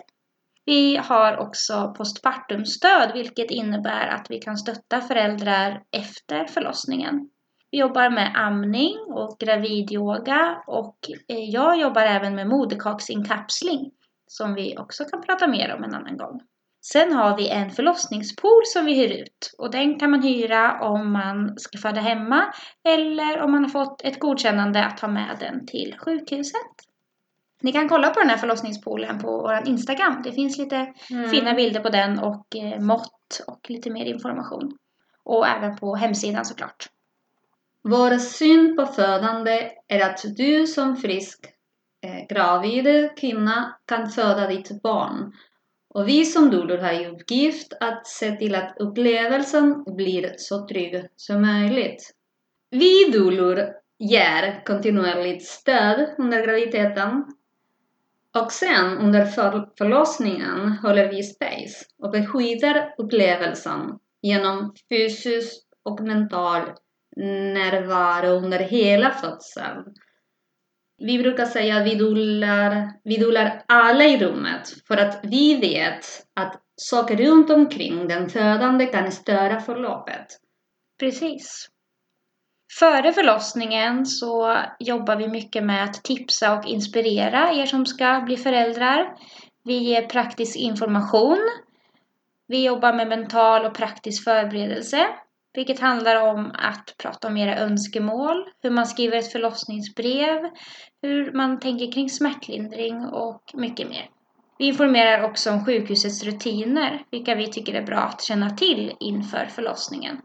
Vi 0.65 0.97
har 0.97 1.37
också 1.37 1.93
postpartumstöd 1.97 3.11
vilket 3.13 3.51
innebär 3.51 4.07
att 4.07 4.27
vi 4.29 4.39
kan 4.39 4.57
stötta 4.57 5.01
föräldrar 5.01 5.83
efter 5.97 6.45
förlossningen. 6.45 7.29
Vi 7.73 7.79
jobbar 7.79 8.09
med 8.09 8.31
amning 8.35 8.97
och 9.09 9.37
gravidyoga 9.39 10.63
och 10.67 10.97
eh, 11.27 11.49
jag 11.49 11.79
jobbar 11.79 12.01
även 12.01 12.35
med 12.35 12.47
moderkaksinkapsling 12.47 13.91
som 14.27 14.53
vi 14.53 14.77
också 14.77 15.05
kan 15.05 15.21
prata 15.21 15.47
mer 15.47 15.75
om 15.75 15.83
en 15.83 15.93
annan 15.93 16.17
gång. 16.17 16.41
Sen 16.81 17.13
har 17.13 17.37
vi 17.37 17.49
en 17.49 17.71
förlossningspool 17.71 18.61
som 18.65 18.85
vi 18.85 18.93
hyr 18.93 19.21
ut 19.21 19.55
och 19.57 19.71
den 19.71 19.99
kan 19.99 20.11
man 20.11 20.23
hyra 20.23 20.79
om 20.81 21.11
man 21.11 21.59
ska 21.59 21.77
föda 21.77 22.01
hemma 22.01 22.53
eller 22.87 23.41
om 23.41 23.51
man 23.51 23.63
har 23.63 23.69
fått 23.69 24.01
ett 24.01 24.19
godkännande 24.19 24.85
att 24.85 24.97
ta 24.97 25.07
med 25.07 25.37
den 25.39 25.65
till 25.65 25.95
sjukhuset. 25.99 26.71
Ni 27.61 27.71
kan 27.71 27.89
kolla 27.89 28.09
på 28.09 28.19
den 28.19 28.29
här 28.29 28.37
förlossningspoolen 28.37 29.19
på 29.19 29.31
vår 29.31 29.67
Instagram. 29.67 30.21
Det 30.23 30.31
finns 30.31 30.57
lite 30.57 30.93
Mm. 31.11 31.29
fina 31.29 31.53
bilder 31.53 31.79
på 31.79 31.89
den 31.89 32.19
och 32.19 32.55
eh, 32.55 32.79
mått 32.79 33.41
och 33.47 33.69
lite 33.69 33.89
mer 33.89 34.05
information. 34.05 34.77
Och 35.23 35.47
även 35.47 35.75
på 35.77 35.95
hemsidan 35.95 36.45
såklart. 36.45 36.89
Vår 37.89 38.17
syn 38.17 38.75
på 38.75 38.85
födande 38.85 39.71
är 39.87 40.01
att 40.09 40.23
du 40.37 40.67
som 40.67 40.97
frisk 40.97 41.45
eh, 42.05 42.27
gravid 42.29 43.09
kvinna 43.17 43.77
kan 43.85 44.09
föda 44.09 44.47
ditt 44.47 44.81
barn. 44.81 45.33
Och 45.89 46.07
vi 46.07 46.25
som 46.25 46.51
doulor 46.51 46.77
har 46.77 46.91
i 46.93 47.07
uppgift 47.07 47.73
att 47.79 48.07
se 48.07 48.31
till 48.31 48.55
att 48.55 48.75
upplevelsen 48.79 49.83
blir 49.95 50.33
så 50.37 50.67
trygg 50.67 51.05
som 51.15 51.41
möjligt. 51.41 52.11
Vi 52.69 53.11
doulor 53.13 53.59
ger 53.99 54.65
kontinuerligt 54.65 55.45
stöd 55.45 56.15
under 56.17 56.45
graviditeten 56.45 57.25
och 58.35 58.51
sen 58.51 58.97
under 58.97 59.25
för- 59.25 59.69
förlossningen 59.77 60.71
håller 60.71 61.09
vi 61.09 61.23
space 61.23 61.85
och 61.97 62.11
beskyddar 62.11 62.93
upplevelsen 62.97 63.99
genom 64.21 64.75
fysisk 64.89 65.63
och 65.83 66.01
mental 66.01 66.61
närvaro 67.15 68.29
under 68.29 68.59
hela 68.59 69.11
födseln. 69.11 69.83
Vi 70.97 71.19
brukar 71.19 71.45
säga 71.45 71.77
att 71.77 71.85
vi 71.85 71.95
dolar, 71.95 72.93
vi 73.03 73.17
dolar 73.17 73.63
alla 73.67 74.03
i 74.03 74.17
rummet 74.17 74.73
för 74.87 74.97
att 74.97 75.19
vi 75.23 75.55
vet 75.55 76.05
att 76.35 76.61
saker 76.75 77.15
runt 77.17 77.49
omkring 77.49 78.07
den 78.07 78.29
födande 78.29 78.85
kan 78.85 79.11
störa 79.11 79.59
förloppet. 79.59 80.27
Precis. 80.99 81.69
Före 82.79 83.13
förlossningen 83.13 84.05
så 84.05 84.57
jobbar 84.79 85.15
vi 85.15 85.27
mycket 85.27 85.63
med 85.63 85.83
att 85.83 86.03
tipsa 86.03 86.57
och 86.57 86.65
inspirera 86.65 87.53
er 87.53 87.65
som 87.65 87.85
ska 87.85 88.21
bli 88.25 88.37
föräldrar. 88.37 89.15
Vi 89.63 89.77
ger 89.77 90.07
praktisk 90.07 90.55
information. 90.55 91.39
Vi 92.47 92.65
jobbar 92.65 92.93
med 92.93 93.07
mental 93.07 93.65
och 93.65 93.75
praktisk 93.75 94.23
förberedelse, 94.23 95.07
vilket 95.53 95.79
handlar 95.79 96.31
om 96.31 96.51
att 96.53 96.95
prata 96.97 97.27
om 97.27 97.37
era 97.37 97.57
önskemål, 97.57 98.45
hur 98.61 98.69
man 98.69 98.85
skriver 98.85 99.17
ett 99.17 99.31
förlossningsbrev, 99.31 100.49
hur 101.01 101.31
man 101.31 101.59
tänker 101.59 101.91
kring 101.91 102.09
smärtlindring 102.09 103.05
och 103.05 103.41
mycket 103.53 103.89
mer. 103.89 104.09
Vi 104.57 104.65
informerar 104.65 105.23
också 105.23 105.51
om 105.51 105.65
sjukhusets 105.65 106.23
rutiner, 106.23 107.03
vilka 107.11 107.35
vi 107.35 107.47
tycker 107.47 107.73
är 107.73 107.85
bra 107.85 107.99
att 107.99 108.21
känna 108.21 108.49
till 108.49 108.93
inför 108.99 109.45
förlossningen. 109.45 110.21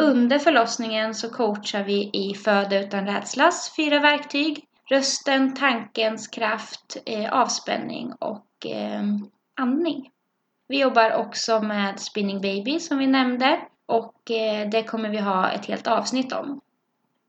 Under 0.00 0.38
förlossningen 0.38 1.14
så 1.14 1.30
coachar 1.30 1.84
vi 1.84 2.10
i 2.12 2.34
Föda 2.34 2.80
utan 2.80 3.06
rädslas 3.06 3.74
fyra 3.76 4.00
verktyg. 4.00 4.64
Rösten, 4.90 5.54
tankens 5.54 6.28
kraft, 6.28 6.96
eh, 7.06 7.32
avspänning 7.32 8.12
och 8.12 8.66
eh, 8.66 9.02
andning. 9.60 10.10
Vi 10.68 10.80
jobbar 10.80 11.14
också 11.14 11.62
med 11.62 12.00
Spinning 12.00 12.40
Baby 12.40 12.80
som 12.80 12.98
vi 12.98 13.06
nämnde 13.06 13.60
och 13.86 14.30
eh, 14.30 14.68
det 14.68 14.82
kommer 14.82 15.08
vi 15.08 15.18
ha 15.18 15.50
ett 15.50 15.66
helt 15.66 15.86
avsnitt 15.86 16.32
om. 16.32 16.60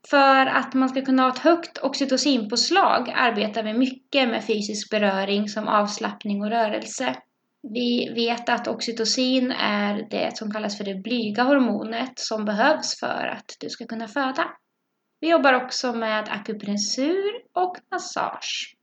För 0.10 0.46
att 0.46 0.74
man 0.74 0.90
ska 0.90 1.02
kunna 1.02 1.24
ha 1.24 1.30
ett 1.30 1.38
högt 1.38 1.78
oxytocinpåslag 1.78 3.14
arbetar 3.16 3.64
vi 3.64 3.74
mycket 3.74 4.30
med 4.30 4.46
fysisk 4.46 4.90
beröring 4.90 5.50
som 5.50 5.68
avslappning 5.68 6.42
och 6.42 6.50
rörelse. 6.50 7.16
Vi 7.62 8.14
vet 8.16 8.50
att 8.50 8.68
oxytocin 8.68 9.52
är 9.52 10.08
det 10.10 10.38
som 10.38 10.52
kallas 10.52 10.78
för 10.78 10.84
det 10.84 10.96
blyga 10.96 11.44
hormonet 11.44 12.12
som 12.16 12.46
behövs 12.46 13.00
för 13.00 13.34
att 13.38 13.56
du 13.60 13.70
ska 13.70 13.86
kunna 13.86 14.08
föda. 14.08 14.46
Vi 15.20 15.30
jobbar 15.30 15.54
också 15.54 15.94
med 15.94 16.30
akupressur 16.30 17.42
och 17.54 17.78
massage. 17.92 18.76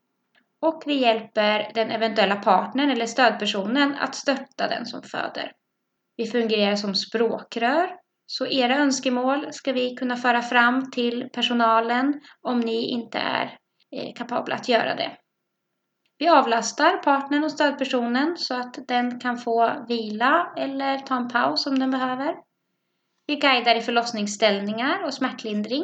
Och 0.61 0.83
vi 0.87 0.95
hjälper 0.95 1.71
den 1.75 1.91
eventuella 1.91 2.37
partnern 2.37 2.91
eller 2.91 3.07
stödpersonen 3.07 3.95
att 3.95 4.15
stötta 4.15 4.69
den 4.69 4.87
som 4.87 5.03
föder. 5.03 5.53
Vi 6.17 6.27
fungerar 6.27 6.77
som 6.77 6.95
språkrör, 6.95 7.97
så 8.27 8.47
era 8.47 8.77
önskemål 8.77 9.53
ska 9.53 9.73
vi 9.73 9.95
kunna 9.95 10.17
föra 10.17 10.43
fram 10.43 10.91
till 10.91 11.29
personalen 11.33 12.21
om 12.43 12.61
ni 12.61 12.91
inte 12.91 13.19
är 13.19 13.59
eh, 13.97 14.15
kapabla 14.17 14.55
att 14.55 14.69
göra 14.69 14.95
det. 14.95 15.17
Vi 16.19 16.29
avlastar 16.29 17.03
partnern 17.03 17.45
och 17.45 17.51
stödpersonen 17.51 18.37
så 18.37 18.55
att 18.55 18.79
den 18.89 19.21
kan 19.21 19.39
få 19.39 19.85
vila 19.89 20.53
eller 20.57 20.99
ta 20.99 21.17
en 21.17 21.29
paus 21.29 21.67
om 21.67 21.79
den 21.79 21.91
behöver. 21.91 22.35
Vi 23.27 23.37
guidar 23.37 23.75
i 23.75 23.81
förlossningsställningar 23.81 25.05
och 25.05 25.15
smärtlindring. 25.15 25.83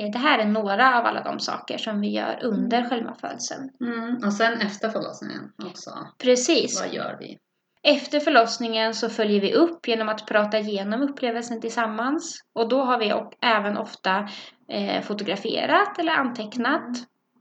Eh, 0.00 0.10
Det 0.12 0.18
här 0.18 0.38
är 0.38 0.46
några 0.46 0.98
av 0.98 1.06
alla 1.06 1.22
de 1.22 1.40
saker 1.40 1.78
som 1.78 2.00
vi 2.00 2.08
gör 2.08 2.38
under 2.42 2.88
själva 2.88 3.14
födseln. 3.14 3.70
Mm. 3.80 4.16
Och 4.26 4.32
sen 4.32 4.60
efter 4.60 4.90
förlossningen 4.90 5.52
också. 5.64 5.90
Precis. 6.18 6.80
Vad 6.80 6.94
gör 6.94 7.16
vi? 7.20 7.38
Efter 7.82 8.20
förlossningen 8.20 8.94
så 8.94 9.10
följer 9.10 9.40
vi 9.40 9.54
upp 9.54 9.88
genom 9.88 10.08
att 10.08 10.26
prata 10.26 10.58
igenom 10.58 11.02
upplevelsen 11.02 11.60
tillsammans. 11.60 12.40
Och 12.52 12.68
då 12.68 12.82
har 12.82 12.98
vi 12.98 13.14
även 13.40 13.76
ofta 13.76 14.28
eh, 14.68 15.02
fotograferat 15.02 15.98
eller 15.98 16.12
antecknat. 16.12 16.88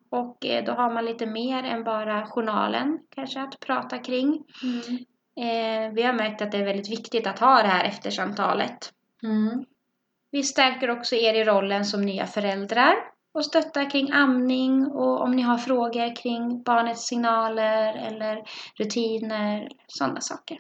Och 0.10 0.46
eh, 0.46 0.66
då 0.66 0.72
har 0.72 0.94
man 0.94 1.06
lite 1.06 1.26
mer 1.26 1.64
än 1.64 1.84
bara 1.84 2.26
journalen 2.26 3.00
kanske 3.16 3.42
att 3.42 3.60
prata 3.60 3.98
kring. 3.98 4.44
Eh, 5.38 5.94
vi 5.94 6.04
har 6.04 6.14
märkt 6.14 6.42
att 6.42 6.52
det 6.52 6.58
är 6.58 6.66
väldigt 6.66 6.92
viktigt 6.92 7.28
att 7.28 7.40
ha 7.40 7.62
det 7.62 7.68
här 7.68 7.86
eftersamtalet. 7.86 8.94
Mm. 9.24 9.66
Vi 10.32 10.44
stärker 10.44 10.90
också 10.90 11.16
er 11.16 11.34
i 11.34 11.44
rollen 11.44 11.86
som 11.86 12.02
nya 12.02 12.28
föräldrar 12.28 13.11
och 13.34 13.46
stöttar 13.46 13.90
kring 13.90 14.12
amning 14.12 14.88
och 14.88 15.22
om 15.22 15.32
ni 15.32 15.42
har 15.42 15.58
frågor 15.58 16.16
kring 16.16 16.64
barnets 16.64 17.08
signaler 17.08 17.94
eller 18.08 18.44
rutiner, 18.76 19.70
sådana 19.88 20.22
saker. 20.22 20.60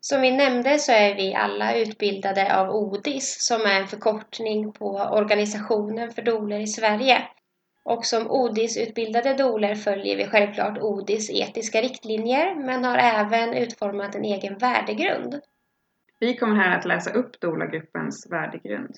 Som 0.00 0.20
vi 0.20 0.30
nämnde 0.30 0.78
så 0.78 0.92
är 0.92 1.14
vi 1.14 1.34
alla 1.34 1.76
utbildade 1.76 2.56
av 2.56 2.70
ODIS 2.70 3.36
som 3.46 3.60
är 3.60 3.80
en 3.80 3.88
förkortning 3.88 4.72
på 4.72 4.88
Organisationen 4.90 6.10
för 6.10 6.22
doler 6.22 6.60
i 6.60 6.66
Sverige. 6.66 7.28
Och 7.84 8.06
som 8.06 8.30
ODIS-utbildade 8.30 9.34
doler 9.34 9.74
följer 9.74 10.16
vi 10.16 10.26
självklart 10.26 10.78
ODIS 10.78 11.30
etiska 11.30 11.82
riktlinjer 11.82 12.54
men 12.54 12.84
har 12.84 12.98
även 12.98 13.54
utformat 13.54 14.14
en 14.14 14.24
egen 14.24 14.58
värdegrund. 14.58 15.40
Vi 16.20 16.36
kommer 16.36 16.56
här 16.56 16.78
att 16.78 16.84
läsa 16.84 17.10
upp 17.10 17.40
Dola-gruppens 17.40 18.26
värdegrund. 18.30 18.96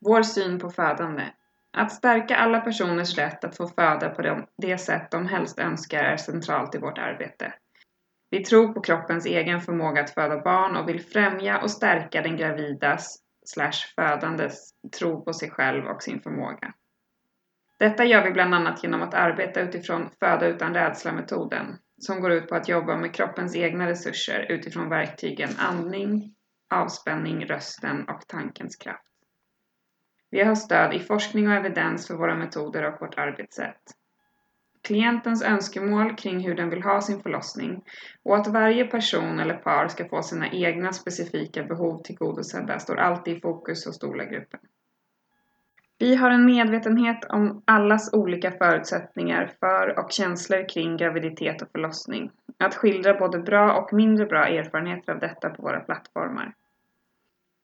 Vår 0.00 0.22
syn 0.22 0.58
på 0.58 0.70
födande. 0.70 1.24
Att 1.72 1.92
stärka 1.92 2.36
alla 2.36 2.60
personers 2.60 3.18
rätt 3.18 3.44
att 3.44 3.56
få 3.56 3.68
föda 3.68 4.10
på 4.10 4.46
det 4.58 4.78
sätt 4.78 5.10
de 5.10 5.26
helst 5.26 5.58
önskar 5.58 6.04
är 6.04 6.16
centralt 6.16 6.74
i 6.74 6.78
vårt 6.78 6.98
arbete. 6.98 7.54
Vi 8.30 8.44
tror 8.44 8.72
på 8.72 8.80
kroppens 8.80 9.26
egen 9.26 9.60
förmåga 9.60 10.00
att 10.00 10.10
föda 10.10 10.40
barn 10.40 10.76
och 10.76 10.88
vill 10.88 11.00
främja 11.00 11.60
och 11.60 11.70
stärka 11.70 12.22
den 12.22 12.36
gravidas 12.36 13.18
slash 13.46 13.94
födandes 13.94 14.70
tro 14.98 15.24
på 15.24 15.32
sig 15.32 15.50
själv 15.50 15.86
och 15.86 16.02
sin 16.02 16.20
förmåga. 16.20 16.74
Detta 17.78 18.04
gör 18.04 18.24
vi 18.24 18.30
bland 18.30 18.54
annat 18.54 18.82
genom 18.82 19.02
att 19.02 19.14
arbeta 19.14 19.60
utifrån 19.60 20.10
Föda 20.20 20.46
utan 20.46 20.74
rädsla-metoden 20.74 21.78
som 21.98 22.20
går 22.20 22.32
ut 22.32 22.48
på 22.48 22.54
att 22.54 22.68
jobba 22.68 22.96
med 22.96 23.14
kroppens 23.14 23.56
egna 23.56 23.86
resurser 23.86 24.46
utifrån 24.48 24.88
verktygen 24.88 25.50
andning, 25.58 26.34
avspänning, 26.74 27.46
rösten 27.46 28.08
och 28.08 28.28
tankens 28.28 28.76
kraft. 28.76 29.07
Vi 30.30 30.42
har 30.42 30.54
stöd 30.54 30.94
i 30.94 31.00
forskning 31.00 31.48
och 31.48 31.54
evidens 31.54 32.06
för 32.06 32.14
våra 32.14 32.34
metoder 32.34 32.92
och 32.92 33.00
vårt 33.00 33.18
arbetssätt. 33.18 33.82
Klientens 34.82 35.42
önskemål 35.42 36.14
kring 36.16 36.40
hur 36.40 36.54
den 36.54 36.70
vill 36.70 36.82
ha 36.82 37.00
sin 37.00 37.20
förlossning 37.20 37.84
och 38.22 38.36
att 38.36 38.46
varje 38.46 38.84
person 38.84 39.40
eller 39.40 39.54
par 39.54 39.88
ska 39.88 40.08
få 40.08 40.22
sina 40.22 40.48
egna 40.52 40.92
specifika 40.92 41.62
behov 41.62 42.02
tillgodosedda 42.02 42.78
står 42.78 42.96
alltid 42.96 43.36
i 43.36 43.40
fokus 43.40 43.86
hos 43.86 43.98
Doula-gruppen. 43.98 44.60
Vi 45.98 46.14
har 46.14 46.30
en 46.30 46.46
medvetenhet 46.46 47.24
om 47.24 47.62
allas 47.64 48.12
olika 48.12 48.50
förutsättningar 48.50 49.52
för 49.60 49.98
och 49.98 50.12
känslor 50.12 50.68
kring 50.68 50.96
graviditet 50.96 51.62
och 51.62 51.68
förlossning. 51.72 52.30
Att 52.58 52.74
skildra 52.74 53.14
både 53.14 53.38
bra 53.38 53.72
och 53.72 53.92
mindre 53.92 54.26
bra 54.26 54.46
erfarenheter 54.46 55.12
av 55.12 55.18
detta 55.18 55.50
på 55.50 55.62
våra 55.62 55.80
plattformar. 55.80 56.54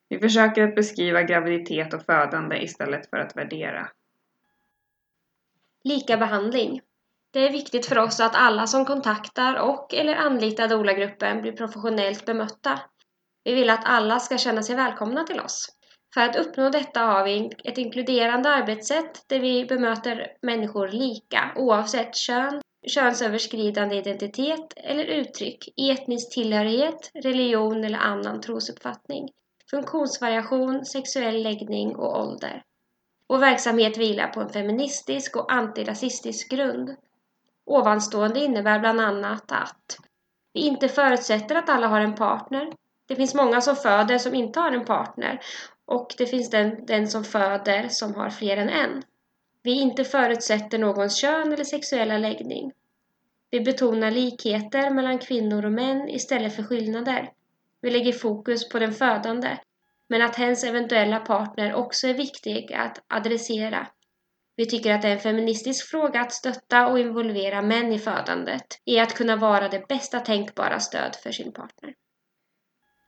Vi 0.09 0.19
försöker 0.19 0.63
att 0.67 0.75
beskriva 0.75 1.23
graviditet 1.23 1.93
och 1.93 2.05
födande 2.05 2.63
istället 2.63 3.09
för 3.09 3.17
att 3.17 3.37
värdera. 3.37 3.87
Likabehandling. 5.83 6.81
Det 7.33 7.39
är 7.47 7.51
viktigt 7.51 7.85
för 7.85 7.97
oss 7.97 8.19
att 8.19 8.35
alla 8.35 8.67
som 8.67 8.85
kontaktar 8.85 9.55
och 9.55 9.93
eller 9.93 10.15
anlitar 10.15 10.67
doula-gruppen 10.67 11.41
blir 11.41 11.51
professionellt 11.51 12.25
bemötta. 12.25 12.79
Vi 13.43 13.53
vill 13.53 13.69
att 13.69 13.85
alla 13.85 14.19
ska 14.19 14.37
känna 14.37 14.63
sig 14.63 14.75
välkomna 14.75 15.23
till 15.23 15.39
oss. 15.39 15.75
För 16.13 16.21
att 16.21 16.35
uppnå 16.35 16.69
detta 16.69 16.99
har 16.99 17.25
vi 17.25 17.51
ett 17.63 17.77
inkluderande 17.77 18.49
arbetssätt 18.49 19.25
där 19.29 19.39
vi 19.39 19.65
bemöter 19.65 20.27
människor 20.41 20.87
lika 20.87 21.51
oavsett 21.55 22.15
kön, 22.15 22.61
könsöverskridande 22.87 23.95
identitet 23.95 24.73
eller 24.75 25.05
uttryck, 25.05 25.67
etnisk 25.91 26.33
tillhörighet, 26.33 27.11
religion 27.13 27.83
eller 27.83 27.99
annan 27.99 28.41
trosuppfattning, 28.41 29.29
funktionsvariation, 29.69 30.85
sexuell 30.85 31.43
läggning 31.43 31.95
och 31.95 32.19
ålder. 32.19 32.63
Vår 33.27 33.37
verksamhet 33.37 33.97
vilar 33.97 34.27
på 34.27 34.41
en 34.41 34.49
feministisk 34.49 35.35
och 35.35 35.53
antirasistisk 35.53 36.51
grund. 36.51 36.95
Ovanstående 37.65 38.39
innebär 38.39 38.79
bland 38.79 39.01
annat 39.01 39.51
att 39.51 39.97
vi 40.53 40.61
inte 40.61 40.87
förutsätter 40.87 41.55
att 41.55 41.69
alla 41.69 41.87
har 41.87 42.01
en 42.01 42.15
partner. 42.15 42.73
Det 43.07 43.15
finns 43.15 43.35
många 43.35 43.61
som 43.61 43.75
föder 43.75 44.17
som 44.17 44.33
inte 44.33 44.59
har 44.59 44.71
en 44.71 44.85
partner 44.85 45.39
och 45.85 46.15
det 46.17 46.25
finns 46.25 46.49
den, 46.49 46.85
den 46.85 47.07
som 47.07 47.23
föder 47.23 47.87
som 47.89 48.15
har 48.15 48.29
fler 48.29 48.57
än 48.57 48.69
en. 48.69 49.03
Vi 49.63 49.71
inte 49.71 50.03
förutsätter 50.03 50.77
någons 50.77 51.17
kön 51.17 51.53
eller 51.53 51.63
sexuella 51.63 52.17
läggning. 52.17 52.71
Vi 53.49 53.61
betonar 53.61 54.11
likheter 54.11 54.89
mellan 54.89 55.19
kvinnor 55.19 55.65
och 55.65 55.71
män 55.71 56.09
istället 56.09 56.55
för 56.55 56.63
skillnader. 56.63 57.31
Vi 57.85 57.91
lägger 57.91 58.13
fokus 58.13 58.69
på 58.69 58.79
den 58.79 58.93
födande, 58.93 59.57
men 60.09 60.21
att 60.21 60.35
hens 60.35 60.63
eventuella 60.63 61.19
partner 61.19 61.73
också 61.73 62.07
är 62.07 62.13
viktig 62.13 62.73
att 62.73 63.03
adressera. 63.07 63.87
Vi 64.55 64.65
tycker 64.65 64.93
att 64.93 65.01
det 65.01 65.07
är 65.07 65.13
en 65.13 65.19
feministisk 65.19 65.89
fråga 65.89 66.21
att 66.21 66.31
stötta 66.31 66.87
och 66.87 66.99
involvera 66.99 67.61
män 67.61 67.93
i 67.93 67.99
födandet, 67.99 68.65
i 68.85 68.99
att 68.99 69.13
kunna 69.13 69.35
vara 69.35 69.69
det 69.69 69.87
bästa 69.87 70.19
tänkbara 70.19 70.79
stöd 70.79 71.15
för 71.23 71.31
sin 71.31 71.53
partner. 71.53 71.93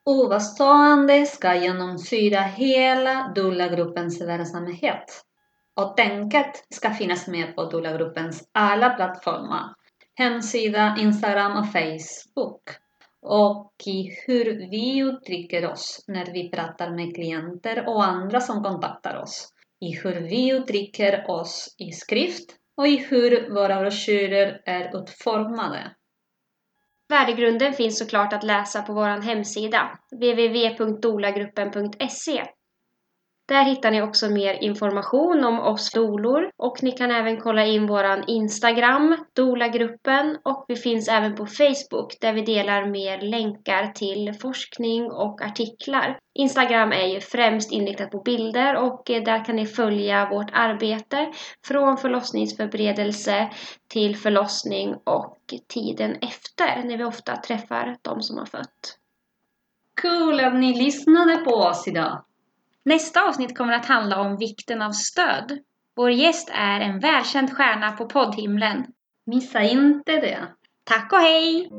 Ovanstående 0.06 1.26
ska 1.26 1.56
genomsyra 1.56 2.42
hela 2.42 3.32
Dulla-gruppens 3.36 4.22
verksamhet 4.22 5.24
och 5.76 5.98
tänket 5.98 6.66
ska 6.70 6.90
finnas 6.90 7.28
med 7.28 7.56
på 7.56 7.64
Dulla-gruppens 7.64 8.50
alla 8.52 8.90
plattformar, 8.90 9.76
hemsida, 10.16 10.96
Instagram 11.00 11.58
och 11.58 11.72
Facebook 11.72 12.87
och 13.22 13.74
i 13.86 14.10
hur 14.28 14.70
vi 14.70 15.00
uttrycker 15.00 15.72
oss 15.72 16.04
när 16.08 16.34
vi 16.34 16.50
pratar 16.50 16.90
med 16.90 17.16
klienter 17.16 17.88
och 17.88 18.04
andra 18.04 18.40
som 18.40 18.64
kontaktar 18.64 19.22
oss, 19.22 19.54
i 19.82 19.92
hur 20.04 20.22
vi 20.22 20.52
uttrycker 20.52 21.30
oss 21.30 21.76
i 21.78 21.92
skrift 21.92 22.56
och 22.78 22.88
i 22.88 22.98
hur 22.98 23.54
våra 23.54 23.82
broschyrer 23.82 24.62
är 24.66 25.02
utformade. 25.02 25.92
Värdegrunden 27.10 27.74
finns 27.74 28.00
såklart 28.00 28.34
att 28.34 28.44
läsa 28.44 28.82
på 28.82 28.94
vår 28.94 29.22
hemsida 29.22 30.00
www.dolagruppen.se 30.12 32.44
där 33.48 33.64
hittar 33.64 33.92
ni 33.92 34.02
också 34.02 34.30
mer 34.30 34.54
information 34.54 35.44
om 35.44 35.60
oss 35.60 35.92
dolor 35.92 36.50
och 36.58 36.84
ni 36.84 36.92
kan 36.92 37.12
även 37.12 37.42
kolla 37.42 37.66
in 37.66 37.88
våran 37.88 38.24
Instagram, 38.28 39.18
Dolagruppen 39.36 40.38
och 40.44 40.66
vi 40.68 40.76
finns 40.76 41.08
även 41.08 41.36
på 41.36 41.46
Facebook 41.46 42.18
där 42.22 42.34
vi 42.34 42.42
delar 42.42 42.86
mer 42.86 43.22
länkar 43.22 43.92
till 43.96 44.34
forskning 44.42 45.12
och 45.12 45.42
artiklar. 45.42 46.20
Instagram 46.40 46.92
är 46.92 47.08
ju 47.08 47.20
främst 47.20 47.72
inriktat 47.72 48.12
på 48.12 48.22
bilder 48.22 48.76
och 48.76 49.02
där 49.06 49.46
kan 49.46 49.56
ni 49.56 49.66
följa 49.66 50.30
vårt 50.30 50.52
arbete 50.54 51.32
från 51.68 51.98
förlossningsförberedelse 51.98 53.50
till 53.88 54.16
förlossning 54.16 54.96
och 55.04 55.38
tiden 55.74 56.16
efter 56.22 56.84
när 56.84 56.98
vi 56.98 57.04
ofta 57.04 57.36
träffar 57.36 57.98
de 58.02 58.22
som 58.22 58.38
har 58.38 58.46
fött. 58.46 58.98
Kul 60.02 60.40
att 60.40 60.60
ni 60.60 60.84
lyssnade 60.84 61.38
på 61.38 61.52
oss 61.52 61.88
idag! 61.88 62.27
Nästa 62.88 63.28
avsnitt 63.28 63.58
kommer 63.58 63.74
att 63.74 63.86
handla 63.86 64.22
om 64.22 64.38
vikten 64.38 64.82
av 64.82 64.92
stöd. 64.92 65.60
Vår 65.96 66.12
gäst 66.12 66.50
är 66.54 66.80
en 66.80 67.00
välkänd 67.00 67.54
stjärna 67.54 67.92
på 67.92 68.06
poddhimlen. 68.06 68.86
Missa 69.26 69.62
inte 69.62 70.12
det! 70.12 70.48
Tack 70.84 71.14
och 71.14 71.20
hej! 71.20 71.70